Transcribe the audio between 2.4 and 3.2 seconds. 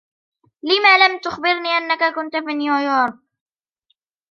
نيويورك؟